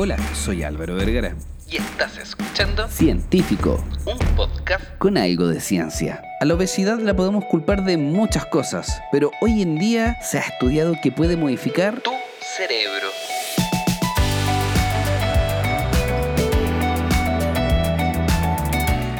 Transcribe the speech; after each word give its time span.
Hola, 0.00 0.16
soy 0.32 0.62
Álvaro 0.62 0.94
Vergara. 0.94 1.34
Y 1.68 1.78
estás 1.78 2.18
escuchando 2.18 2.86
Científico, 2.86 3.84
un 4.06 4.16
podcast 4.36 4.96
con 4.98 5.18
algo 5.18 5.48
de 5.48 5.60
ciencia. 5.60 6.22
A 6.40 6.44
la 6.44 6.54
obesidad 6.54 7.00
la 7.00 7.16
podemos 7.16 7.44
culpar 7.46 7.84
de 7.84 7.96
muchas 7.96 8.46
cosas, 8.46 9.00
pero 9.10 9.32
hoy 9.40 9.60
en 9.60 9.74
día 9.74 10.16
se 10.22 10.38
ha 10.38 10.42
estudiado 10.42 10.94
que 11.02 11.10
puede 11.10 11.36
modificar 11.36 12.00
tu 12.00 12.12
cerebro. 12.40 13.07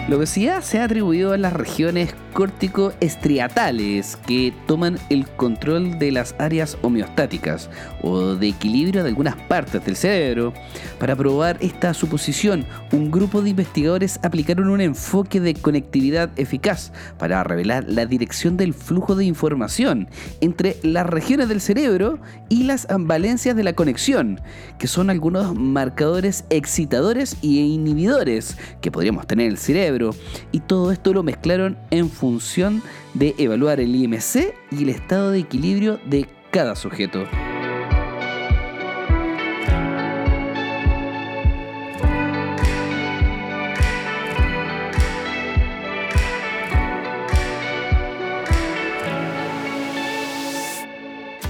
La 0.09 0.17
obesidad 0.17 0.63
se 0.63 0.79
ha 0.79 0.85
atribuido 0.85 1.35
a 1.35 1.37
las 1.37 1.53
regiones 1.53 2.15
córtico-estriatales 2.33 4.17
que 4.27 4.55
toman 4.67 4.99
el 5.11 5.27
control 5.27 5.99
de 5.99 6.13
las 6.13 6.35
áreas 6.39 6.79
homeostáticas 6.81 7.69
o 8.01 8.35
de 8.35 8.49
equilibrio 8.49 9.03
de 9.03 9.11
algunas 9.11 9.37
partes 9.37 9.85
del 9.85 9.97
cerebro. 9.97 10.55
Para 10.99 11.15
probar 11.15 11.59
esta 11.61 11.93
suposición, 11.93 12.65
un 12.91 13.11
grupo 13.11 13.43
de 13.43 13.51
investigadores 13.51 14.19
aplicaron 14.23 14.71
un 14.71 14.81
enfoque 14.81 15.41
de 15.41 15.53
conectividad 15.53 16.31
eficaz 16.37 16.91
para 17.19 17.45
revelar 17.45 17.85
la 17.87 18.07
dirección 18.07 18.57
del 18.57 18.73
flujo 18.73 19.15
de 19.15 19.27
información 19.27 20.09
entre 20.41 20.79
las 20.83 21.07
regiones 21.07 21.51
del 21.51 21.61
cerebro 21.61 22.19
y 22.49 22.63
las 22.63 22.87
valencias 22.99 23.57
de 23.57 23.65
la 23.65 23.75
conexión, 23.75 24.41
que 24.79 24.87
son 24.87 25.11
algunos 25.11 25.55
marcadores 25.55 26.45
excitadores 26.49 27.37
y 27.43 27.59
inhibidores 27.59 28.57
que 28.81 28.91
podríamos 28.91 29.27
tener 29.27 29.47
en 29.47 29.53
el 29.53 29.59
cerebro. 29.59 29.98
Y 30.53 30.61
todo 30.61 30.93
esto 30.93 31.13
lo 31.13 31.23
mezclaron 31.23 31.77
en 31.91 32.09
función 32.11 32.83
de 33.15 33.35
evaluar 33.39 33.81
el 33.81 33.95
IMC 33.95 34.55
y 34.71 34.83
el 34.83 34.89
estado 34.91 35.33
de 35.33 35.41
equilibrio 35.41 35.99
de 36.07 36.29
cada 36.51 36.77
sujeto. 36.77 37.25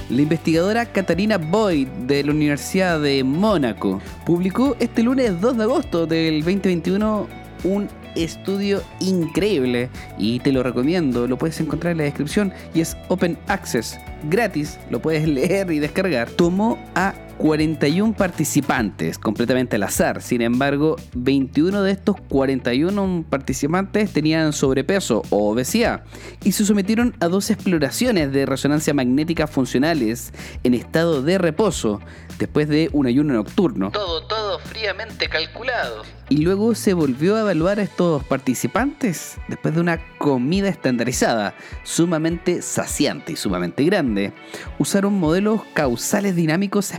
La 0.09 0.23
investigadora 0.23 0.87
Katarina 0.87 1.37
Boyd 1.37 1.87
de 1.87 2.23
la 2.23 2.31
Universidad 2.31 2.99
de 2.99 3.23
Mónaco 3.23 4.01
publicó 4.25 4.75
este 4.79 5.03
lunes 5.03 5.39
2 5.39 5.57
de 5.57 5.63
agosto 5.63 6.07
del 6.07 6.39
2021 6.39 7.27
un 7.63 7.87
estudio 8.15 8.81
increíble 8.99 9.89
y 10.17 10.39
te 10.39 10.51
lo 10.51 10.63
recomiendo, 10.63 11.27
lo 11.27 11.37
puedes 11.37 11.59
encontrar 11.59 11.91
en 11.91 11.99
la 11.99 12.03
descripción 12.05 12.53
y 12.73 12.81
es 12.81 12.97
Open 13.07 13.37
Access, 13.47 13.99
gratis, 14.29 14.79
lo 14.89 15.01
puedes 15.01 15.27
leer 15.27 15.71
y 15.71 15.79
descargar. 15.79 16.29
Tomó 16.29 16.77
a 16.95 17.13
41 17.39 18.15
participantes, 18.17 19.17
completamente 19.17 19.77
al 19.77 19.83
azar. 19.83 20.21
Sin 20.21 20.41
embargo, 20.41 20.97
21 21.13 21.83
de 21.83 21.91
estos 21.93 22.17
41 22.27 23.23
participantes 23.29 24.11
tenían 24.11 24.51
sobrepeso 24.51 25.23
o 25.29 25.49
obesidad 25.49 26.03
y 26.43 26.51
se 26.51 26.65
sometieron 26.65 27.15
a 27.21 27.29
dos 27.29 27.49
exploraciones 27.49 28.33
de 28.33 28.45
resonancia 28.45 28.93
magnética 28.93 29.47
funcionales 29.47 30.33
en 30.65 30.73
estado 30.73 31.21
de 31.21 31.37
reposo 31.37 32.01
después 32.39 32.67
de 32.67 32.89
un 32.91 33.07
ayuno 33.07 33.33
nocturno. 33.33 33.91
Todo, 33.91 34.27
todo 34.27 34.59
fríamente 34.59 35.29
calculado. 35.29 36.03
Y 36.27 36.37
luego 36.37 36.75
se 36.75 36.93
volvió 36.93 37.35
a 37.35 37.39
evaluar 37.39 37.79
a 37.79 37.83
estos 37.83 38.23
participantes 38.23 39.37
después 39.47 39.73
de 39.73 39.81
una 39.81 39.99
comida 40.19 40.69
estandarizada, 40.69 41.55
sumamente 41.83 42.61
saciante 42.61 43.31
y 43.31 43.35
sumamente 43.35 43.83
grande. 43.83 44.33
Usaron 44.77 45.13
modelos 45.13 45.61
causales 45.73 46.35
dinámicos 46.35 46.93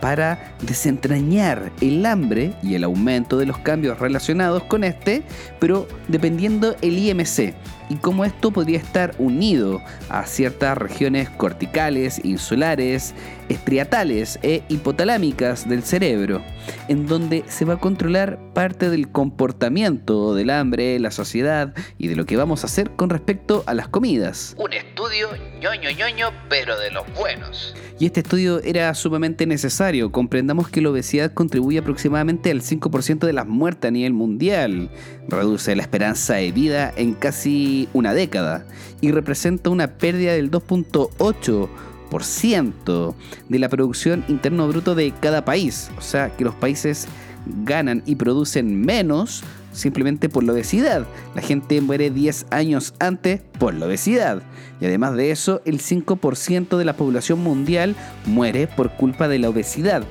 para 0.00 0.54
desentrañar 0.62 1.70
el 1.80 2.04
hambre 2.06 2.54
y 2.62 2.74
el 2.74 2.84
aumento 2.84 3.38
de 3.38 3.46
los 3.46 3.58
cambios 3.58 3.98
relacionados 3.98 4.64
con 4.64 4.84
este, 4.84 5.22
pero 5.60 5.86
dependiendo 6.08 6.74
el 6.82 6.98
IMC 6.98 7.54
y 7.88 7.96
cómo 7.96 8.24
esto 8.24 8.50
podría 8.50 8.78
estar 8.78 9.14
unido 9.18 9.80
a 10.08 10.26
ciertas 10.26 10.76
regiones 10.78 11.28
corticales, 11.30 12.24
insulares, 12.24 13.14
estriatales 13.48 14.38
e 14.42 14.62
hipotalámicas 14.68 15.68
del 15.68 15.82
cerebro, 15.82 16.42
en 16.88 17.06
donde 17.06 17.44
se 17.48 17.64
va 17.64 17.74
a 17.74 17.80
controlar 17.80 18.38
parte 18.54 18.90
del 18.90 19.10
comportamiento 19.10 20.34
del 20.34 20.50
hambre, 20.50 20.98
la 20.98 21.10
sociedad 21.10 21.74
y 21.98 22.08
de 22.08 22.16
lo 22.16 22.26
que 22.26 22.36
vamos 22.36 22.62
a 22.62 22.66
hacer 22.66 22.90
con 22.90 23.10
respecto 23.10 23.62
a 23.66 23.74
las 23.74 23.88
comidas. 23.88 24.56
Un 24.58 24.72
estudio 24.72 25.28
ñoño 25.60 25.90
ñoño, 25.90 26.30
pero 26.48 26.78
de 26.78 26.90
los 26.90 27.04
buenos. 27.14 27.74
Y 27.98 28.06
este 28.06 28.20
estudio 28.20 28.60
era 28.64 28.92
sumamente 28.94 29.46
necesario. 29.46 30.10
Comprendamos 30.10 30.68
que 30.68 30.80
la 30.80 30.90
obesidad 30.90 31.32
contribuye 31.32 31.78
aproximadamente 31.78 32.50
al 32.50 32.60
5% 32.60 33.26
de 33.26 33.32
las 33.32 33.46
muertes 33.46 33.88
a 33.88 33.92
nivel 33.92 34.12
mundial, 34.12 34.90
reduce 35.28 35.76
la 35.76 35.82
esperanza 35.82 36.34
de 36.34 36.50
vida 36.52 36.92
en 36.96 37.14
casi 37.14 37.88
una 37.92 38.14
década 38.14 38.64
y 39.00 39.12
representa 39.12 39.70
una 39.70 39.98
pérdida 39.98 40.32
del 40.32 40.50
2.8% 40.50 43.14
de 43.48 43.58
la 43.58 43.68
producción 43.68 44.24
interno 44.28 44.68
bruto 44.68 44.94
de 44.94 45.12
cada 45.12 45.44
país. 45.44 45.90
O 45.98 46.00
sea 46.00 46.34
que 46.36 46.44
los 46.44 46.54
países 46.54 47.08
ganan 47.64 48.02
y 48.06 48.14
producen 48.16 48.80
menos 48.80 49.44
simplemente 49.72 50.28
por 50.28 50.44
la 50.44 50.52
obesidad. 50.52 51.06
La 51.34 51.42
gente 51.42 51.80
muere 51.80 52.10
10 52.10 52.46
años 52.50 52.94
antes 52.98 53.40
por 53.58 53.74
la 53.74 53.86
obesidad. 53.86 54.42
Y 54.80 54.86
además 54.86 55.16
de 55.16 55.30
eso, 55.30 55.62
el 55.64 55.80
5% 55.80 56.76
de 56.76 56.84
la 56.84 56.96
población 56.96 57.40
mundial 57.40 57.96
muere 58.26 58.66
por 58.66 58.96
culpa 58.96 59.28
de 59.28 59.38
la 59.38 59.48
obesidad. 59.48 60.04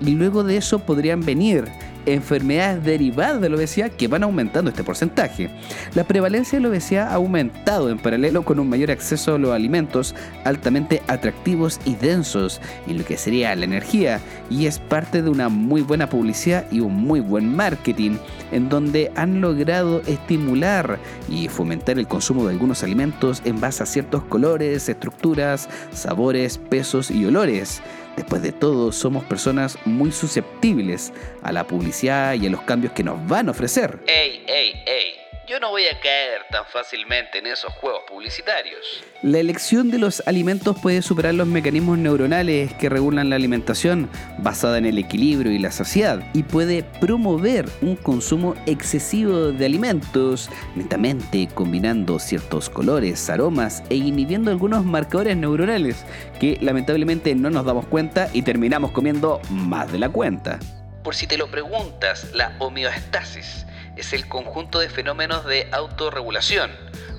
Y 0.00 0.12
luego 0.12 0.44
de 0.44 0.56
eso 0.56 0.80
podrían 0.80 1.20
venir 1.20 1.64
enfermedades 2.06 2.84
derivadas 2.84 3.40
de 3.40 3.48
la 3.48 3.56
obesidad 3.56 3.90
que 3.90 4.08
van 4.08 4.22
aumentando 4.22 4.70
este 4.70 4.84
porcentaje. 4.84 5.50
La 5.94 6.04
prevalencia 6.04 6.58
de 6.58 6.62
la 6.62 6.68
obesidad 6.68 7.08
ha 7.08 7.14
aumentado 7.14 7.90
en 7.90 7.98
paralelo 7.98 8.42
con 8.44 8.58
un 8.58 8.68
mayor 8.68 8.90
acceso 8.90 9.34
a 9.34 9.38
los 9.38 9.52
alimentos 9.52 10.14
altamente 10.44 11.02
atractivos 11.08 11.80
y 11.84 11.94
densos 11.96 12.60
en 12.86 12.98
lo 12.98 13.04
que 13.04 13.16
sería 13.16 13.54
la 13.54 13.64
energía 13.64 14.20
y 14.48 14.66
es 14.66 14.78
parte 14.78 15.22
de 15.22 15.30
una 15.30 15.48
muy 15.48 15.82
buena 15.82 16.08
publicidad 16.08 16.64
y 16.70 16.80
un 16.80 16.94
muy 16.94 17.20
buen 17.20 17.54
marketing 17.54 18.16
en 18.52 18.68
donde 18.68 19.10
han 19.16 19.40
logrado 19.40 20.00
estimular 20.06 20.98
y 21.28 21.48
fomentar 21.48 21.98
el 21.98 22.06
consumo 22.06 22.44
de 22.44 22.52
algunos 22.52 22.82
alimentos 22.82 23.42
en 23.44 23.60
base 23.60 23.82
a 23.82 23.86
ciertos 23.86 24.22
colores, 24.24 24.88
estructuras, 24.88 25.68
sabores, 25.92 26.58
pesos 26.58 27.10
y 27.10 27.24
olores. 27.24 27.82
Después 28.16 28.42
de 28.42 28.52
todo, 28.52 28.92
somos 28.92 29.24
personas 29.24 29.78
muy 29.84 30.10
susceptibles 30.10 31.12
a 31.42 31.52
la 31.52 31.66
publicidad 31.66 32.34
y 32.34 32.46
a 32.46 32.50
los 32.50 32.62
cambios 32.62 32.92
que 32.94 33.04
nos 33.04 33.24
van 33.26 33.48
a 33.48 33.50
ofrecer. 33.50 34.00
¡Ey, 34.06 34.42
ey, 34.46 34.72
ey! 34.86 35.25
Yo 35.48 35.60
no 35.60 35.70
voy 35.70 35.84
a 35.86 36.00
caer 36.00 36.42
tan 36.50 36.64
fácilmente 36.64 37.38
en 37.38 37.46
esos 37.46 37.72
juegos 37.74 38.02
publicitarios. 38.08 39.04
La 39.22 39.38
elección 39.38 39.92
de 39.92 39.98
los 39.98 40.20
alimentos 40.26 40.76
puede 40.82 41.02
superar 41.02 41.34
los 41.34 41.46
mecanismos 41.46 41.98
neuronales 41.98 42.74
que 42.74 42.88
regulan 42.88 43.30
la 43.30 43.36
alimentación 43.36 44.10
basada 44.38 44.78
en 44.78 44.86
el 44.86 44.98
equilibrio 44.98 45.52
y 45.52 45.60
la 45.60 45.70
saciedad 45.70 46.18
y 46.34 46.42
puede 46.42 46.82
promover 46.82 47.66
un 47.80 47.94
consumo 47.94 48.56
excesivo 48.66 49.52
de 49.52 49.66
alimentos, 49.66 50.50
netamente 50.74 51.48
combinando 51.54 52.18
ciertos 52.18 52.68
colores, 52.68 53.30
aromas 53.30 53.84
e 53.88 53.94
inhibiendo 53.94 54.50
algunos 54.50 54.84
marcadores 54.84 55.36
neuronales 55.36 56.04
que 56.40 56.58
lamentablemente 56.60 57.36
no 57.36 57.50
nos 57.50 57.64
damos 57.64 57.86
cuenta 57.86 58.28
y 58.32 58.42
terminamos 58.42 58.90
comiendo 58.90 59.40
más 59.50 59.92
de 59.92 60.00
la 60.00 60.08
cuenta. 60.08 60.58
Por 61.04 61.14
si 61.14 61.28
te 61.28 61.38
lo 61.38 61.46
preguntas, 61.52 62.32
la 62.34 62.56
homeostasis 62.58 63.64
es 63.96 64.12
el 64.12 64.28
conjunto 64.28 64.78
de 64.78 64.88
fenómenos 64.88 65.44
de 65.46 65.68
autorregulación 65.72 66.70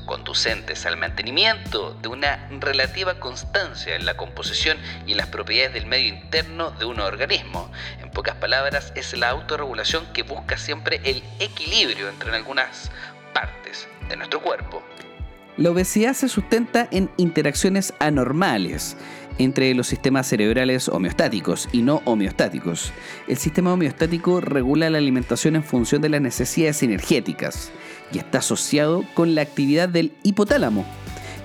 conducentes 0.08 0.88
al 0.88 0.98
mantenimiento 0.98 1.94
de 2.02 2.08
una 2.08 2.48
relativa 2.60 3.20
constancia 3.20 3.96
en 3.96 4.06
la 4.08 4.18
composición 4.18 4.80
y 5.06 5.12
en 5.12 5.18
las 5.18 5.28
propiedades 5.28 5.74
del 5.74 5.86
medio 5.86 6.08
interno 6.08 6.72
de 6.72 6.86
un 6.86 7.00
organismo. 7.00 7.70
En 8.02 8.10
pocas 8.10 8.36
palabras, 8.38 8.92
es 8.96 9.16
la 9.16 9.30
autorregulación 9.30 10.08
que 10.14 10.24
busca 10.24 10.58
siempre 10.58 11.00
el 11.04 11.22
equilibrio 11.40 12.10
entre 12.10 12.36
algunas 12.36 12.90
partes 13.34 13.88
de 14.10 14.18
nuestro 14.18 14.42
cuerpo. 14.42 14.82
La 15.58 15.72
obesidad 15.72 16.14
se 16.14 16.30
sustenta 16.30 16.88
en 16.92 17.12
interacciones 17.18 17.94
anormales 18.00 18.96
entre 19.38 19.74
los 19.74 19.88
sistemas 19.88 20.28
cerebrales 20.28 20.90
homeostáticos 20.90 21.70
y 21.72 21.82
no 21.82 22.02
homeostáticos. 22.06 22.92
El 23.28 23.38
sistema 23.38 23.74
homeostático 23.74 24.42
regula 24.42 24.90
la 24.90 24.98
alimentación 24.98 25.56
en 25.56 25.64
función 25.64 26.02
de 26.02 26.10
las 26.10 26.22
necesidades 26.22 26.84
energéticas 26.84 27.72
y 28.12 28.20
está 28.20 28.40
asociado 28.40 29.04
con 29.14 29.36
la 29.36 29.42
actividad 29.42 29.90
del 29.90 30.14
hipotálamo, 30.24 30.86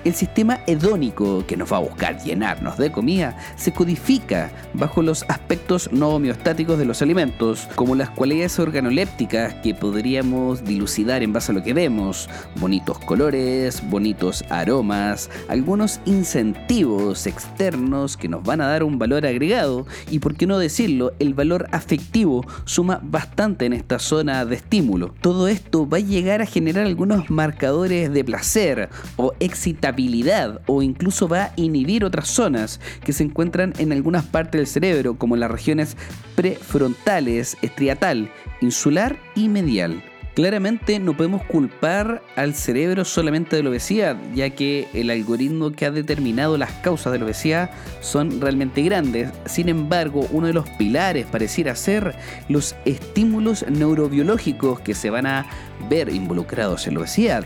El 0.03 0.13
sistema 0.13 0.59
hedónico 0.67 1.45
que 1.47 1.55
nos 1.55 1.71
va 1.71 1.77
a 1.77 1.81
buscar 1.81 2.21
llenarnos 2.21 2.77
de 2.77 2.91
comida 2.91 3.37
se 3.55 3.71
codifica 3.71 4.51
bajo 4.73 5.01
los 5.01 5.23
aspectos 5.29 5.89
no 5.93 6.09
homeostáticos 6.09 6.77
de 6.77 6.83
los 6.83 7.01
alimentos, 7.01 7.69
como 7.75 7.95
las 7.95 8.09
cualidades 8.09 8.59
organolépticas 8.59 9.53
que 9.63 9.73
podríamos 9.73 10.65
dilucidar 10.65 11.23
en 11.23 11.31
base 11.31 11.53
a 11.53 11.55
lo 11.55 11.63
que 11.63 11.73
vemos, 11.73 12.29
bonitos 12.59 12.99
colores, 12.99 13.81
bonitos 13.89 14.43
aromas, 14.49 15.29
algunos 15.47 16.01
incentivos 16.03 17.25
externos 17.25 18.17
que 18.17 18.27
nos 18.27 18.43
van 18.43 18.59
a 18.59 18.67
dar 18.67 18.83
un 18.83 18.99
valor 18.99 19.25
agregado 19.25 19.87
y 20.11 20.19
por 20.19 20.35
qué 20.35 20.47
no 20.47 20.59
decirlo, 20.59 21.13
el 21.19 21.33
valor 21.33 21.69
afectivo 21.71 22.45
suma 22.65 22.99
bastante 23.01 23.65
en 23.65 23.71
esta 23.71 23.99
zona 23.99 24.43
de 24.43 24.55
estímulo. 24.55 25.13
Todo 25.21 25.47
esto 25.47 25.87
va 25.87 25.97
a 25.97 26.01
llegar 26.01 26.41
a 26.41 26.45
generar 26.45 26.85
algunos 26.87 27.29
marcadores 27.29 28.11
de 28.11 28.23
placer 28.25 28.89
o 29.15 29.31
excitabilidad 29.93 30.61
o 30.65 30.81
incluso 30.81 31.27
va 31.27 31.43
a 31.43 31.53
inhibir 31.55 32.03
otras 32.03 32.27
zonas 32.27 32.79
que 33.03 33.13
se 33.13 33.23
encuentran 33.23 33.73
en 33.77 33.91
algunas 33.91 34.25
partes 34.25 34.59
del 34.59 34.67
cerebro, 34.67 35.17
como 35.17 35.35
las 35.35 35.51
regiones 35.51 35.95
prefrontales, 36.35 37.57
estriatal, 37.61 38.31
insular 38.61 39.17
y 39.35 39.49
medial. 39.49 40.03
Claramente 40.35 40.97
no 40.97 41.15
podemos 41.15 41.43
culpar 41.43 42.23
al 42.35 42.55
cerebro 42.55 43.05
solamente 43.05 43.55
de 43.55 43.61
la 43.61 43.69
obesidad, 43.69 44.17
ya 44.33 44.49
que 44.49 44.87
el 44.95 45.11
algoritmo 45.11 45.71
que 45.71 45.85
ha 45.85 45.91
determinado 45.91 46.57
las 46.57 46.71
causas 46.81 47.13
de 47.13 47.19
la 47.19 47.25
obesidad 47.25 47.69
son 48.01 48.41
realmente 48.41 48.81
grandes. 48.81 49.29
Sin 49.45 49.69
embargo, 49.69 50.27
uno 50.31 50.47
de 50.47 50.53
los 50.53 50.67
pilares 50.71 51.27
pareciera 51.27 51.75
ser 51.75 52.15
los 52.49 52.75
estímulos 52.85 53.63
neurobiológicos 53.69 54.79
que 54.79 54.95
se 54.95 55.11
van 55.11 55.27
a 55.27 55.45
ver 55.87 56.09
involucrados 56.09 56.87
en 56.87 56.95
la 56.95 57.01
obesidad. 57.01 57.45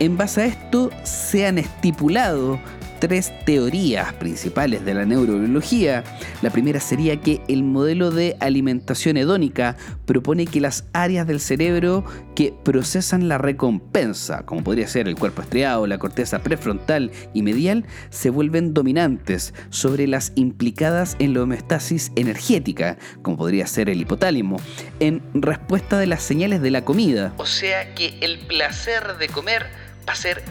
En 0.00 0.16
base 0.16 0.42
a 0.42 0.46
esto 0.46 0.90
se 1.04 1.46
han 1.46 1.58
estipulado 1.58 2.58
tres 3.06 3.32
teorías 3.44 4.14
principales 4.14 4.82
de 4.84 4.94
la 4.94 5.04
neurobiología. 5.04 6.04
La 6.40 6.48
primera 6.48 6.80
sería 6.80 7.20
que 7.20 7.42
el 7.48 7.62
modelo 7.62 8.10
de 8.10 8.34
alimentación 8.40 9.18
hedónica 9.18 9.76
propone 10.06 10.46
que 10.46 10.60
las 10.60 10.86
áreas 10.94 11.26
del 11.26 11.38
cerebro 11.38 12.04
que 12.34 12.54
procesan 12.64 13.28
la 13.28 13.36
recompensa, 13.36 14.46
como 14.46 14.64
podría 14.64 14.88
ser 14.88 15.06
el 15.06 15.16
cuerpo 15.16 15.42
estriado, 15.42 15.86
la 15.86 15.98
corteza 15.98 16.38
prefrontal 16.42 17.10
y 17.34 17.42
medial, 17.42 17.84
se 18.08 18.30
vuelven 18.30 18.72
dominantes 18.72 19.52
sobre 19.68 20.06
las 20.06 20.32
implicadas 20.34 21.16
en 21.18 21.34
la 21.34 21.42
homeostasis 21.42 22.10
energética, 22.16 22.96
como 23.20 23.36
podría 23.36 23.66
ser 23.66 23.90
el 23.90 24.00
hipotálamo, 24.00 24.56
en 25.00 25.22
respuesta 25.34 25.98
de 25.98 26.06
las 26.06 26.22
señales 26.22 26.62
de 26.62 26.70
la 26.70 26.86
comida. 26.86 27.34
O 27.36 27.44
sea 27.44 27.94
que 27.94 28.16
el 28.22 28.38
placer 28.46 29.18
de 29.18 29.28
comer 29.28 29.83
va 30.08 30.12
a 30.12 30.16
ser 30.16 30.42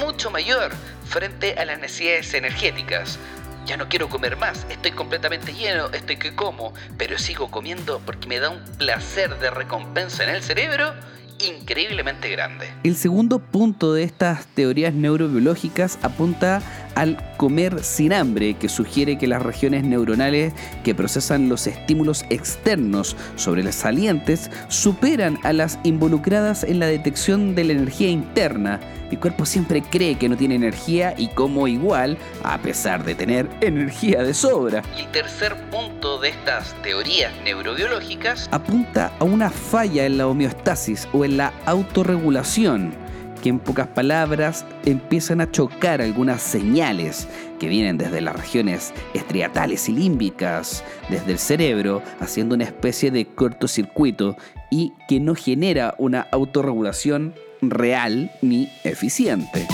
mucho 0.00 0.30
mayor 0.30 0.72
frente 1.04 1.54
a 1.58 1.64
las 1.64 1.78
necesidades 1.78 2.32
energéticas. 2.34 3.18
Ya 3.66 3.76
no 3.76 3.88
quiero 3.88 4.08
comer 4.08 4.36
más, 4.36 4.66
estoy 4.70 4.90
completamente 4.90 5.52
lleno, 5.52 5.88
estoy 5.92 6.16
que 6.16 6.34
como, 6.34 6.74
pero 6.98 7.18
sigo 7.18 7.50
comiendo 7.50 8.00
porque 8.04 8.26
me 8.26 8.40
da 8.40 8.50
un 8.50 8.62
placer 8.76 9.38
de 9.38 9.50
recompensa 9.50 10.24
en 10.24 10.30
el 10.30 10.42
cerebro 10.42 10.92
increíblemente 11.38 12.28
grande. 12.28 12.68
El 12.82 12.96
segundo 12.96 13.38
punto 13.38 13.94
de 13.94 14.04
estas 14.04 14.46
teorías 14.46 14.94
neurobiológicas 14.94 15.98
apunta 16.02 16.62
al 16.94 17.16
comer 17.36 17.82
sin 17.82 18.12
hambre, 18.12 18.54
que 18.54 18.68
sugiere 18.68 19.18
que 19.18 19.26
las 19.26 19.42
regiones 19.42 19.84
neuronales 19.84 20.52
que 20.84 20.94
procesan 20.94 21.48
los 21.48 21.66
estímulos 21.66 22.24
externos 22.30 23.16
sobre 23.36 23.62
las 23.62 23.76
salientes 23.76 24.50
superan 24.68 25.38
a 25.42 25.52
las 25.52 25.78
involucradas 25.82 26.64
en 26.64 26.78
la 26.78 26.86
detección 26.86 27.54
de 27.54 27.64
la 27.64 27.72
energía 27.72 28.08
interna. 28.08 28.80
Mi 29.10 29.16
cuerpo 29.18 29.44
siempre 29.44 29.82
cree 29.82 30.16
que 30.16 30.28
no 30.28 30.36
tiene 30.36 30.54
energía 30.54 31.14
y 31.18 31.28
como 31.28 31.68
igual, 31.68 32.16
a 32.44 32.56
pesar 32.58 33.04
de 33.04 33.14
tener 33.14 33.48
energía 33.60 34.22
de 34.22 34.32
sobra. 34.32 34.82
Y 34.96 35.02
el 35.02 35.10
tercer 35.10 35.54
punto 35.70 36.18
de 36.18 36.30
estas 36.30 36.74
teorías 36.82 37.32
neurobiológicas 37.44 38.48
apunta 38.52 39.12
a 39.18 39.24
una 39.24 39.50
falla 39.50 40.06
en 40.06 40.16
la 40.16 40.26
homeostasis 40.26 41.08
o 41.12 41.24
en 41.24 41.36
la 41.36 41.52
autorregulación 41.66 43.01
que 43.42 43.50
en 43.50 43.58
pocas 43.58 43.88
palabras 43.88 44.64
empiezan 44.86 45.42
a 45.42 45.50
chocar 45.50 46.00
algunas 46.00 46.40
señales 46.40 47.28
que 47.58 47.68
vienen 47.68 47.98
desde 47.98 48.22
las 48.22 48.34
regiones 48.34 48.94
estriatales 49.12 49.88
y 49.88 49.92
límbicas, 49.92 50.82
desde 51.10 51.32
el 51.32 51.38
cerebro, 51.38 52.02
haciendo 52.20 52.54
una 52.54 52.64
especie 52.64 53.10
de 53.10 53.26
cortocircuito 53.26 54.36
y 54.70 54.92
que 55.08 55.20
no 55.20 55.34
genera 55.34 55.94
una 55.98 56.22
autorregulación 56.30 57.34
real 57.60 58.32
ni 58.40 58.70
eficiente. 58.84 59.66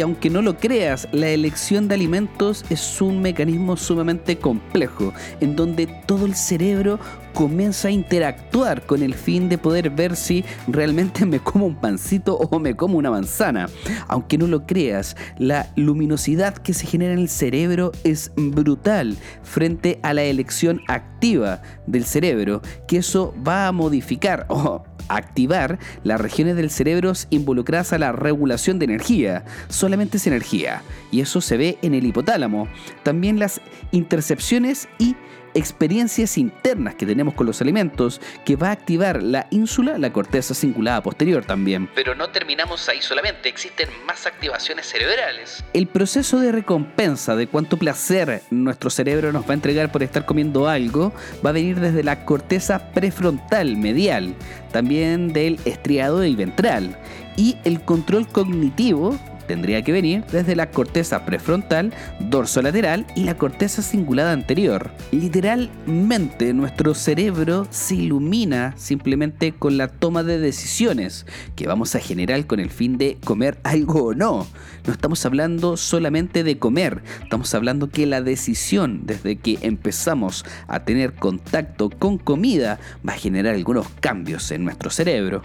Aunque 0.00 0.30
no 0.30 0.42
lo 0.42 0.56
creas, 0.56 1.08
la 1.12 1.28
elección 1.28 1.88
de 1.88 1.94
alimentos 1.94 2.64
es 2.70 3.00
un 3.00 3.20
mecanismo 3.20 3.76
sumamente 3.76 4.38
complejo, 4.38 5.12
en 5.40 5.56
donde 5.56 5.86
todo 5.86 6.26
el 6.26 6.34
cerebro 6.34 6.98
comienza 7.32 7.88
a 7.88 7.90
interactuar 7.90 8.86
con 8.86 9.02
el 9.02 9.14
fin 9.14 9.48
de 9.48 9.58
poder 9.58 9.90
ver 9.90 10.16
si 10.16 10.44
realmente 10.68 11.26
me 11.26 11.40
como 11.40 11.66
un 11.66 11.76
pancito 11.76 12.36
o 12.36 12.58
me 12.58 12.76
como 12.76 12.98
una 12.98 13.10
manzana. 13.10 13.68
Aunque 14.08 14.38
no 14.38 14.46
lo 14.46 14.66
creas, 14.66 15.16
la 15.38 15.70
luminosidad 15.76 16.54
que 16.54 16.74
se 16.74 16.86
genera 16.86 17.12
en 17.12 17.18
el 17.18 17.28
cerebro 17.28 17.92
es 18.04 18.32
brutal 18.36 19.16
frente 19.42 19.98
a 20.02 20.14
la 20.14 20.22
elección 20.22 20.80
activa 20.88 21.62
del 21.86 22.04
cerebro, 22.04 22.62
que 22.86 22.98
eso 22.98 23.34
va 23.46 23.66
a 23.66 23.72
modificar 23.72 24.46
o 24.48 24.84
activar 25.08 25.78
las 26.04 26.20
regiones 26.20 26.56
del 26.56 26.70
cerebro 26.70 27.12
involucradas 27.30 27.92
a 27.92 27.98
la 27.98 28.12
regulación 28.12 28.78
de 28.78 28.86
energía. 28.86 29.44
Solamente 29.68 30.16
es 30.16 30.26
energía. 30.26 30.82
Y 31.10 31.20
eso 31.20 31.40
se 31.40 31.56
ve 31.56 31.78
en 31.82 31.94
el 31.94 32.06
hipotálamo. 32.06 32.68
También 33.02 33.38
las 33.38 33.60
intercepciones 33.90 34.88
y 34.98 35.16
experiencias 35.54 36.38
internas 36.38 36.94
que 36.94 37.06
tenemos 37.06 37.34
con 37.34 37.46
los 37.46 37.60
alimentos 37.60 38.20
que 38.44 38.56
va 38.56 38.68
a 38.68 38.72
activar 38.72 39.22
la 39.22 39.46
ínsula, 39.50 39.98
la 39.98 40.12
corteza 40.12 40.54
cingulada 40.54 41.02
posterior 41.02 41.44
también. 41.44 41.88
Pero 41.94 42.14
no 42.14 42.30
terminamos 42.30 42.88
ahí 42.88 43.02
solamente, 43.02 43.48
existen 43.48 43.88
más 44.06 44.26
activaciones 44.26 44.86
cerebrales. 44.86 45.64
El 45.72 45.86
proceso 45.86 46.40
de 46.40 46.52
recompensa 46.52 47.36
de 47.36 47.46
cuánto 47.46 47.76
placer 47.76 48.42
nuestro 48.50 48.90
cerebro 48.90 49.32
nos 49.32 49.46
va 49.46 49.50
a 49.50 49.54
entregar 49.54 49.92
por 49.92 50.02
estar 50.02 50.24
comiendo 50.24 50.68
algo 50.68 51.12
va 51.44 51.50
a 51.50 51.54
venir 51.54 51.80
desde 51.80 52.02
la 52.02 52.24
corteza 52.24 52.90
prefrontal 52.92 53.76
medial, 53.76 54.34
también 54.72 55.32
del 55.32 55.58
estriado 55.64 56.24
y 56.24 56.34
ventral. 56.34 56.98
Y 57.36 57.56
el 57.64 57.80
control 57.80 58.28
cognitivo 58.28 59.18
tendría 59.52 59.82
que 59.82 59.92
venir 59.92 60.24
desde 60.32 60.56
la 60.56 60.70
corteza 60.70 61.26
prefrontal, 61.26 61.92
dorso 62.18 62.62
lateral 62.62 63.06
y 63.14 63.24
la 63.24 63.36
corteza 63.36 63.82
cingulada 63.82 64.32
anterior. 64.32 64.90
Literalmente 65.10 66.54
nuestro 66.54 66.94
cerebro 66.94 67.66
se 67.68 67.96
ilumina 67.96 68.72
simplemente 68.78 69.52
con 69.52 69.76
la 69.76 69.88
toma 69.88 70.22
de 70.22 70.38
decisiones 70.38 71.26
que 71.54 71.66
vamos 71.66 71.94
a 71.94 72.00
generar 72.00 72.46
con 72.46 72.60
el 72.60 72.70
fin 72.70 72.96
de 72.96 73.18
comer 73.22 73.58
algo 73.62 74.04
o 74.06 74.14
no. 74.14 74.46
No 74.86 74.92
estamos 74.94 75.26
hablando 75.26 75.76
solamente 75.76 76.44
de 76.44 76.56
comer, 76.56 77.02
estamos 77.22 77.54
hablando 77.54 77.90
que 77.90 78.06
la 78.06 78.22
decisión 78.22 79.02
desde 79.04 79.36
que 79.36 79.58
empezamos 79.60 80.46
a 80.66 80.84
tener 80.84 81.12
contacto 81.12 81.90
con 81.90 82.16
comida 82.16 82.80
va 83.06 83.12
a 83.12 83.18
generar 83.18 83.54
algunos 83.54 83.86
cambios 84.00 84.50
en 84.50 84.64
nuestro 84.64 84.88
cerebro. 84.88 85.42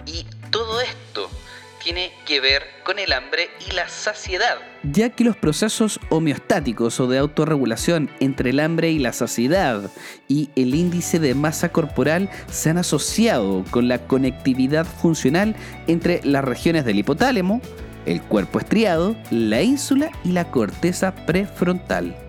Tiene 1.87 2.11
que 2.25 2.41
ver 2.41 2.63
con 2.83 2.99
el 2.99 3.13
hambre 3.13 3.47
y 3.65 3.73
la 3.73 3.87
saciedad. 3.87 4.57
Ya 4.83 5.09
que 5.09 5.23
los 5.23 5.37
procesos 5.37 6.01
homeostáticos 6.09 6.99
o 6.99 7.07
de 7.07 7.17
autorregulación 7.17 8.09
entre 8.19 8.49
el 8.49 8.59
hambre 8.59 8.91
y 8.91 8.99
la 8.99 9.13
saciedad 9.13 9.89
y 10.27 10.49
el 10.57 10.75
índice 10.75 11.17
de 11.17 11.33
masa 11.33 11.69
corporal 11.69 12.29
se 12.51 12.71
han 12.71 12.77
asociado 12.77 13.63
con 13.71 13.87
la 13.87 13.99
conectividad 13.99 14.85
funcional 14.85 15.55
entre 15.87 16.19
las 16.25 16.43
regiones 16.43 16.83
del 16.83 16.99
hipotálamo, 16.99 17.61
el 18.05 18.21
cuerpo 18.21 18.59
estriado, 18.59 19.15
la 19.31 19.61
ínsula 19.61 20.11
y 20.25 20.33
la 20.33 20.51
corteza 20.51 21.15
prefrontal. 21.25 22.26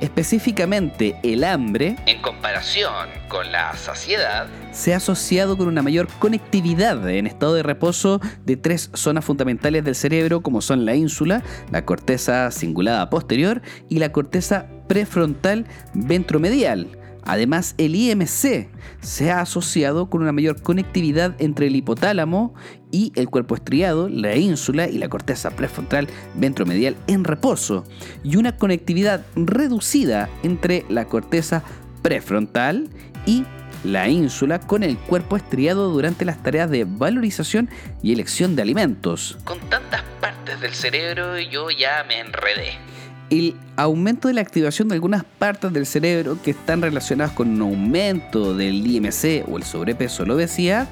Específicamente 0.00 1.16
el 1.22 1.44
hambre, 1.44 1.96
en 2.06 2.22
comparación 2.22 3.08
con 3.28 3.52
la 3.52 3.74
saciedad, 3.76 4.46
se 4.72 4.94
ha 4.94 4.96
asociado 4.96 5.58
con 5.58 5.68
una 5.68 5.82
mayor 5.82 6.08
conectividad 6.18 7.06
en 7.10 7.26
estado 7.26 7.54
de 7.54 7.62
reposo 7.62 8.18
de 8.46 8.56
tres 8.56 8.90
zonas 8.94 9.26
fundamentales 9.26 9.84
del 9.84 9.94
cerebro 9.94 10.40
como 10.40 10.62
son 10.62 10.86
la 10.86 10.94
ínsula, 10.94 11.42
la 11.70 11.84
corteza 11.84 12.50
cingulada 12.50 13.10
posterior 13.10 13.60
y 13.90 13.98
la 13.98 14.10
corteza 14.10 14.66
prefrontal 14.88 15.66
ventromedial. 15.92 16.99
Además, 17.24 17.74
el 17.78 17.94
IMC 17.94 18.68
se 19.00 19.30
ha 19.30 19.40
asociado 19.40 20.10
con 20.10 20.22
una 20.22 20.32
mayor 20.32 20.62
conectividad 20.62 21.34
entre 21.38 21.66
el 21.66 21.76
hipotálamo 21.76 22.54
y 22.90 23.12
el 23.14 23.28
cuerpo 23.28 23.54
estriado, 23.54 24.08
la 24.08 24.36
ínsula 24.36 24.88
y 24.88 24.98
la 24.98 25.08
corteza 25.08 25.50
prefrontal 25.50 26.08
ventromedial 26.34 26.96
en 27.06 27.24
reposo, 27.24 27.84
y 28.24 28.36
una 28.36 28.56
conectividad 28.56 29.24
reducida 29.36 30.28
entre 30.42 30.84
la 30.88 31.04
corteza 31.06 31.62
prefrontal 32.02 32.88
y 33.26 33.44
la 33.84 34.08
ínsula 34.08 34.60
con 34.60 34.82
el 34.82 34.98
cuerpo 34.98 35.36
estriado 35.36 35.90
durante 35.90 36.24
las 36.24 36.42
tareas 36.42 36.70
de 36.70 36.84
valorización 36.84 37.70
y 38.02 38.12
elección 38.12 38.56
de 38.56 38.62
alimentos. 38.62 39.38
Con 39.44 39.58
tantas 39.70 40.02
partes 40.20 40.60
del 40.60 40.74
cerebro 40.74 41.38
yo 41.38 41.70
ya 41.70 42.04
me 42.06 42.18
enredé 42.18 42.89
el 43.30 43.54
aumento 43.76 44.28
de 44.28 44.34
la 44.34 44.40
activación 44.40 44.88
de 44.88 44.94
algunas 44.94 45.24
partes 45.24 45.72
del 45.72 45.86
cerebro 45.86 46.36
que 46.42 46.50
están 46.50 46.82
relacionadas 46.82 47.32
con 47.32 47.48
un 47.48 47.62
aumento 47.62 48.54
del 48.56 48.86
IMC 48.86 49.48
o 49.48 49.56
el 49.56 49.62
sobrepeso 49.62 50.24
o 50.24 50.26
la 50.26 50.34
obesidad 50.34 50.88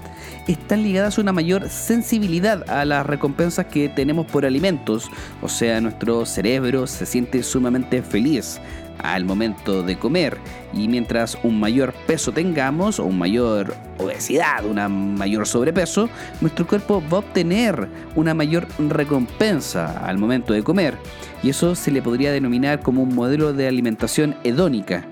están 0.47 0.83
ligadas 0.83 1.18
a 1.18 1.21
una 1.21 1.33
mayor 1.33 1.68
sensibilidad 1.68 2.68
a 2.71 2.85
las 2.85 3.04
recompensas 3.04 3.66
que 3.66 3.88
tenemos 3.88 4.26
por 4.26 4.47
alimentos. 4.47 5.11
O 5.42 5.49
sea, 5.49 5.80
nuestro 5.80 6.25
cerebro 6.25 6.87
se 6.87 7.04
siente 7.04 7.42
sumamente 7.42 8.02
feliz 8.02 8.61
al 8.98 9.24
momento 9.24 9.82
de 9.82 9.98
comer. 9.98 10.38
Y 10.72 10.88
mientras 10.88 11.38
un 11.42 11.58
mayor 11.58 11.92
peso 12.06 12.32
tengamos 12.32 12.98
o 12.98 13.04
un 13.04 13.18
mayor 13.18 13.74
obesidad, 13.98 14.64
una 14.64 14.88
mayor 14.88 15.46
sobrepeso, 15.46 16.08
nuestro 16.40 16.66
cuerpo 16.66 17.02
va 17.12 17.18
a 17.18 17.20
obtener 17.20 17.88
una 18.14 18.34
mayor 18.34 18.66
recompensa 18.78 20.06
al 20.06 20.18
momento 20.18 20.52
de 20.52 20.62
comer. 20.62 20.96
Y 21.42 21.50
eso 21.50 21.74
se 21.74 21.90
le 21.90 22.02
podría 22.02 22.32
denominar 22.32 22.80
como 22.80 23.02
un 23.02 23.14
modelo 23.14 23.52
de 23.52 23.68
alimentación 23.68 24.36
hedónica 24.44 25.06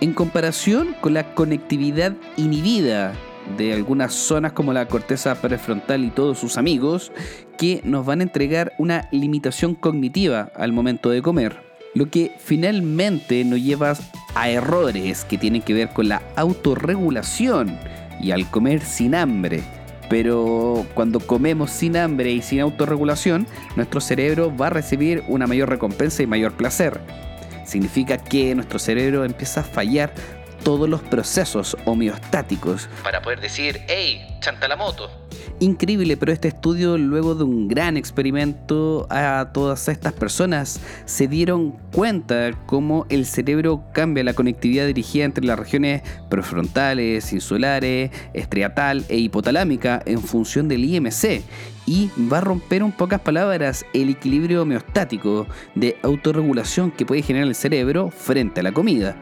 en 0.00 0.14
comparación 0.14 0.96
con 1.00 1.14
la 1.14 1.34
conectividad 1.34 2.14
inhibida 2.36 3.12
de 3.56 3.72
algunas 3.72 4.14
zonas 4.14 4.52
como 4.52 4.72
la 4.72 4.86
corteza 4.86 5.34
prefrontal 5.34 6.04
y 6.04 6.10
todos 6.10 6.38
sus 6.38 6.56
amigos 6.56 7.12
que 7.56 7.80
nos 7.84 8.04
van 8.04 8.20
a 8.20 8.24
entregar 8.24 8.72
una 8.78 9.08
limitación 9.12 9.74
cognitiva 9.74 10.50
al 10.56 10.72
momento 10.72 11.10
de 11.10 11.22
comer 11.22 11.71
lo 11.94 12.08
que 12.10 12.34
finalmente 12.38 13.44
nos 13.44 13.60
lleva 13.60 13.94
a 14.34 14.48
errores 14.48 15.24
que 15.24 15.38
tienen 15.38 15.62
que 15.62 15.74
ver 15.74 15.90
con 15.90 16.08
la 16.08 16.22
autorregulación 16.36 17.78
y 18.20 18.30
al 18.30 18.50
comer 18.50 18.80
sin 18.82 19.14
hambre. 19.14 19.62
Pero 20.08 20.86
cuando 20.94 21.20
comemos 21.20 21.70
sin 21.70 21.96
hambre 21.96 22.32
y 22.32 22.42
sin 22.42 22.60
autorregulación, 22.60 23.46
nuestro 23.76 24.00
cerebro 24.00 24.54
va 24.54 24.66
a 24.68 24.70
recibir 24.70 25.22
una 25.28 25.46
mayor 25.46 25.68
recompensa 25.68 26.22
y 26.22 26.26
mayor 26.26 26.52
placer. 26.52 27.00
Significa 27.64 28.18
que 28.18 28.54
nuestro 28.54 28.78
cerebro 28.78 29.24
empieza 29.24 29.60
a 29.60 29.64
fallar 29.64 30.12
todos 30.64 30.88
los 30.88 31.02
procesos 31.02 31.76
homeostáticos. 31.86 32.88
Para 33.02 33.22
poder 33.22 33.40
decir, 33.40 33.80
hey, 33.88 34.36
chanta 34.40 34.68
la 34.68 34.76
moto 34.76 35.10
increíble, 35.62 36.16
pero 36.16 36.32
este 36.32 36.48
estudio, 36.48 36.98
luego 36.98 37.34
de 37.34 37.44
un 37.44 37.68
gran 37.68 37.96
experimento 37.96 39.06
a 39.10 39.50
todas 39.54 39.88
estas 39.88 40.12
personas, 40.12 40.80
se 41.04 41.28
dieron 41.28 41.72
cuenta 41.92 42.50
cómo 42.66 43.06
el 43.08 43.26
cerebro 43.26 43.84
cambia 43.92 44.24
la 44.24 44.34
conectividad 44.34 44.86
dirigida 44.86 45.24
entre 45.24 45.44
las 45.44 45.58
regiones 45.58 46.02
prefrontales, 46.28 47.32
insulares, 47.32 48.10
estriatal 48.34 49.04
e 49.08 49.18
hipotalámica 49.18 50.02
en 50.04 50.20
función 50.20 50.66
del 50.66 50.84
IMC 50.84 51.42
y 51.86 52.10
va 52.30 52.38
a 52.38 52.42
romper 52.42 52.82
en 52.82 52.92
pocas 52.92 53.20
palabras 53.20 53.86
el 53.92 54.08
equilibrio 54.08 54.62
homeostático 54.62 55.46
de 55.76 55.96
autorregulación 56.02 56.90
que 56.90 57.06
puede 57.06 57.22
generar 57.22 57.48
el 57.48 57.54
cerebro 57.54 58.10
frente 58.10 58.60
a 58.60 58.64
la 58.64 58.72
comida. 58.72 59.16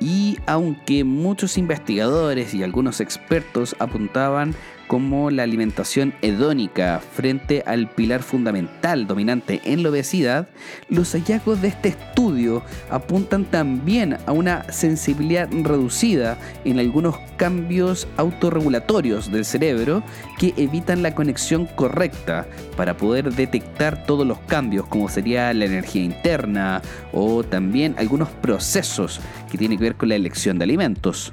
Y 0.00 0.38
aunque 0.46 1.04
muchos 1.04 1.56
investigadores 1.58 2.54
y 2.54 2.64
algunos 2.64 3.00
expertos 3.00 3.76
apuntaban 3.78 4.52
como 4.92 5.30
la 5.30 5.44
alimentación 5.44 6.12
hedónica 6.20 7.00
frente 7.00 7.62
al 7.64 7.88
pilar 7.88 8.22
fundamental 8.22 9.06
dominante 9.06 9.62
en 9.64 9.82
la 9.82 9.88
obesidad, 9.88 10.48
los 10.90 11.12
hallazgos 11.14 11.62
de 11.62 11.68
este 11.68 11.88
estudio 11.88 12.62
apuntan 12.90 13.46
también 13.46 14.18
a 14.26 14.32
una 14.32 14.70
sensibilidad 14.70 15.48
reducida 15.50 16.36
en 16.66 16.78
algunos 16.78 17.16
cambios 17.38 18.06
autorregulatorios 18.18 19.32
del 19.32 19.46
cerebro 19.46 20.02
que 20.38 20.52
evitan 20.58 21.02
la 21.02 21.14
conexión 21.14 21.64
correcta 21.64 22.46
para 22.76 22.94
poder 22.94 23.32
detectar 23.32 24.04
todos 24.04 24.26
los 24.26 24.40
cambios 24.40 24.86
como 24.88 25.08
sería 25.08 25.54
la 25.54 25.64
energía 25.64 26.02
interna 26.02 26.82
o 27.14 27.42
también 27.42 27.94
algunos 27.96 28.28
procesos 28.28 29.20
que 29.50 29.56
tienen 29.56 29.78
que 29.78 29.84
ver 29.84 29.94
con 29.94 30.10
la 30.10 30.16
elección 30.16 30.58
de 30.58 30.64
alimentos 30.64 31.32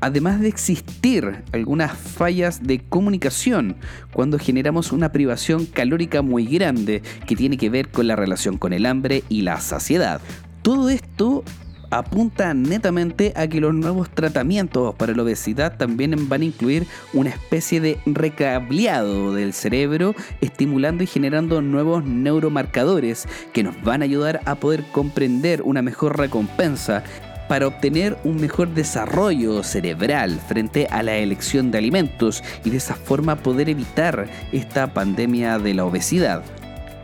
además 0.00 0.40
de 0.40 0.48
existir 0.48 1.42
algunas 1.52 1.96
fallas 1.96 2.62
de 2.62 2.80
comunicación 2.80 3.76
cuando 4.12 4.38
generamos 4.38 4.92
una 4.92 5.12
privación 5.12 5.66
calórica 5.66 6.22
muy 6.22 6.46
grande 6.46 7.02
que 7.26 7.36
tiene 7.36 7.56
que 7.56 7.70
ver 7.70 7.88
con 7.88 8.06
la 8.06 8.16
relación 8.16 8.58
con 8.58 8.72
el 8.72 8.86
hambre 8.86 9.24
y 9.28 9.42
la 9.42 9.60
saciedad. 9.60 10.20
Todo 10.62 10.88
esto 10.90 11.44
apunta 11.90 12.52
netamente 12.54 13.32
a 13.36 13.46
que 13.46 13.60
los 13.60 13.74
nuevos 13.74 14.10
tratamientos 14.10 14.94
para 14.94 15.14
la 15.14 15.22
obesidad 15.22 15.76
también 15.76 16.28
van 16.28 16.42
a 16.42 16.46
incluir 16.46 16.86
una 17.12 17.30
especie 17.30 17.80
de 17.80 17.98
recableado 18.06 19.32
del 19.32 19.52
cerebro, 19.52 20.14
estimulando 20.40 21.02
y 21.02 21.06
generando 21.06 21.62
nuevos 21.62 22.04
neuromarcadores 22.04 23.26
que 23.52 23.62
nos 23.62 23.80
van 23.82 24.02
a 24.02 24.04
ayudar 24.04 24.40
a 24.44 24.56
poder 24.56 24.84
comprender 24.92 25.62
una 25.62 25.82
mejor 25.82 26.18
recompensa 26.18 27.04
para 27.48 27.66
obtener 27.66 28.16
un 28.24 28.40
mejor 28.40 28.68
desarrollo 28.68 29.62
cerebral 29.62 30.40
frente 30.46 30.86
a 30.90 31.02
la 31.02 31.16
elección 31.16 31.70
de 31.70 31.78
alimentos 31.78 32.44
y 32.64 32.70
de 32.70 32.76
esa 32.76 32.94
forma 32.94 33.36
poder 33.36 33.68
evitar 33.68 34.28
esta 34.52 34.92
pandemia 34.92 35.58
de 35.58 35.74
la 35.74 35.84
obesidad. 35.84 36.42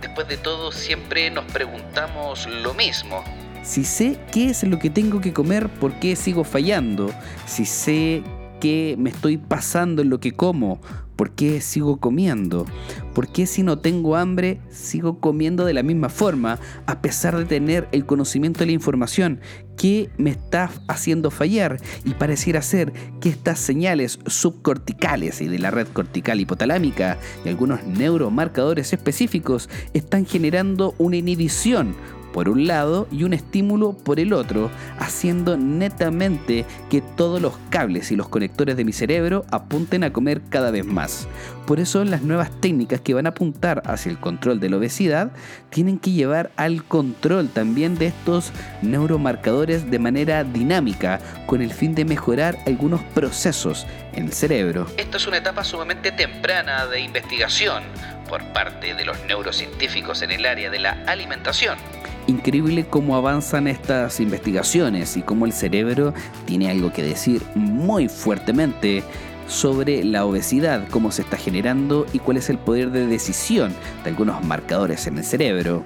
Después 0.01 0.29
de 0.29 0.37
todo, 0.37 0.71
siempre 0.71 1.31
nos 1.31 1.47
preguntamos 1.47 2.47
lo 2.47 2.75
mismo. 2.75 3.25
Si 3.63 3.85
sé 3.85 4.19
qué 4.31 4.51
es 4.51 4.63
lo 4.63 4.79
que 4.79 4.91
tengo 4.91 5.23
que 5.23 5.33
comer, 5.33 5.69
¿por 5.69 5.95
qué 5.95 6.15
sigo 6.17 6.45
fallando? 6.45 7.11
Si 7.47 7.65
sé 7.65 8.23
qué 8.61 8.95
me 8.99 9.09
estoy 9.09 9.39
pasando 9.39 10.03
en 10.03 10.11
lo 10.11 10.21
que 10.21 10.33
como, 10.33 10.79
¿Por 11.17 11.31
qué 11.31 11.61
sigo 11.61 11.99
comiendo? 11.99 12.67
¿Por 13.15 13.29
qué 13.29 13.47
si 13.47 13.63
no 13.63 13.79
tengo 13.79 14.17
hambre 14.17 14.61
sigo 14.71 15.21
comiendo 15.21 15.65
de 15.65 15.75
la 15.75 15.83
misma 15.83 16.09
forma 16.09 16.59
a 16.87 17.01
pesar 17.01 17.37
de 17.37 17.45
tener 17.45 17.89
el 17.93 18.05
conocimiento 18.05 18.61
de 18.61 18.67
la 18.67 18.73
información? 18.73 19.41
¿Qué 19.77 20.11
me 20.19 20.31
está 20.31 20.71
haciendo 20.89 21.31
fallar? 21.31 21.81
Y 22.05 22.15
pareciera 22.15 22.63
ser 22.63 22.93
que 23.21 23.29
estas 23.29 23.59
señales 23.59 24.19
subcorticales 24.27 25.41
y 25.41 25.49
de 25.49 25.59
la 25.59 25.71
red 25.71 25.87
cortical 25.89 26.41
hipotalámica 26.41 27.19
y 27.45 27.49
algunos 27.49 27.85
neuromarcadores 27.85 28.93
específicos 28.93 29.69
están 29.93 30.27
generando 30.27 30.95
una 30.99 31.17
inhibición 31.17 31.95
por 32.35 32.49
un 32.49 32.67
lado 32.67 33.07
y 33.13 33.23
un 33.23 33.33
estímulo 33.33 33.93
por 33.93 34.19
el 34.19 34.33
otro, 34.33 34.69
haciendo 34.99 35.57
netamente 35.57 36.67
que 36.91 37.01
todos 37.01 37.41
los 37.41 37.55
cables 37.71 38.11
y 38.11 38.17
los 38.17 38.29
conectores 38.29 38.77
de 38.77 38.85
mi 38.85 38.93
cerebro 38.93 39.47
apunten 39.53 40.03
a 40.03 40.13
comer 40.13 40.43
cada 40.51 40.73
vez 40.73 40.85
más. 40.85 41.29
Por 41.65 41.79
eso 41.79 42.05
las 42.05 42.23
nuevas 42.23 42.51
técnicas 42.61 43.01
que 43.01 43.15
van 43.15 43.27
a 43.27 43.31
apuntar 43.31 43.83
hacia 43.87 44.11
el 44.11 44.19
control 44.19 44.59
de 44.59 44.69
la 44.69 44.79
obesidad 44.79 45.31
tienen 45.71 46.01
que 46.01 46.11
llevar 46.11 46.51
al 46.57 46.85
control 46.85 47.49
también 47.49 47.97
de 47.97 48.09
estos 48.09 48.51
neuromarcadores 48.83 49.89
de 49.89 49.99
manera 50.01 50.43
dinámica 50.43 51.21
con 51.47 51.63
el 51.63 51.73
fin 51.73 51.95
de 51.95 52.05
mejorar 52.05 52.59
algunos 52.67 53.01
procesos 53.15 53.87
en 54.13 54.25
el 54.25 54.33
cerebro. 54.33 54.89
Esto 54.97 55.19
es 55.19 55.27
una 55.29 55.39
etapa 55.39 55.63
sumamente 55.63 56.11
temprana 56.11 56.87
de 56.87 57.01
investigación 57.01 57.85
por 58.29 58.45
parte 58.53 58.95
de 58.95 59.05
los 59.05 59.23
neurocientíficos 59.25 60.23
en 60.23 60.31
el 60.33 60.47
área 60.47 60.71
de 60.71 60.79
la 60.79 61.03
alimentación 61.07 61.79
increíble 62.27 62.87
cómo 62.87 63.17
avanzan 63.17 63.69
estas 63.69 64.21
investigaciones 64.21 65.17
y 65.17 65.23
cómo 65.23 65.47
el 65.47 65.53
cerebro 65.53 66.15
tiene 66.47 66.71
algo 66.71 66.93
que 66.93 67.03
decir 67.03 67.43
muy 67.55 68.09
fuertemente 68.09 69.03
sobre 69.47 70.05
la 70.05 70.25
obesidad, 70.25 70.89
cómo 70.89 71.13
se 71.13 71.23
está 71.23 71.37
generando 71.37 72.07
y 72.13 72.19
cuál 72.19 72.39
es 72.39 72.49
el 72.49 72.59
poder 72.59 72.91
de 72.91 73.07
decisión 73.07 73.75
de 74.03 74.11
algunos 74.11 74.43
marcadores 74.43 75.07
en 75.07 75.19
el 75.19 75.25
cerebro. 75.25 75.85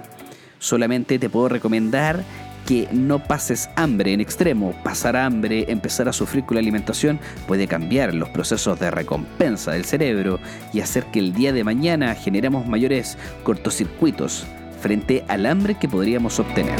Solamente 0.58 1.18
te 1.18 1.30
puedo 1.30 1.48
recomendar 1.48 2.22
que 2.68 2.86
no 2.92 3.18
pases 3.18 3.70
hambre 3.76 4.12
en 4.12 4.20
extremo. 4.20 4.74
Pasar 4.84 5.16
hambre, 5.16 5.64
empezar 5.68 6.06
a 6.06 6.12
sufrir 6.12 6.44
con 6.44 6.56
la 6.56 6.60
alimentación 6.60 7.18
puede 7.46 7.66
cambiar 7.66 8.12
los 8.12 8.28
procesos 8.28 8.78
de 8.78 8.90
recompensa 8.90 9.72
del 9.72 9.86
cerebro 9.86 10.38
y 10.74 10.82
hacer 10.82 11.06
que 11.06 11.18
el 11.18 11.32
día 11.32 11.54
de 11.54 11.64
mañana 11.64 12.14
generemos 12.14 12.66
mayores 12.66 13.16
cortocircuitos 13.42 14.44
frente 14.82 15.24
al 15.28 15.46
hambre 15.46 15.76
que 15.76 15.88
podríamos 15.88 16.38
obtener. 16.40 16.78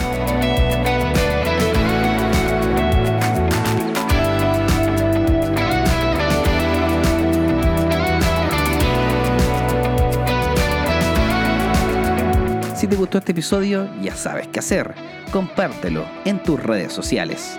Si 12.76 12.86
te 12.86 12.94
gustó 12.94 13.16
este 13.16 13.32
episodio, 13.32 13.88
ya 14.02 14.14
sabes 14.14 14.48
qué 14.48 14.58
hacer. 14.58 15.17
Compártelo 15.30 16.06
en 16.24 16.42
tus 16.42 16.62
redes 16.62 16.92
sociales. 16.92 17.58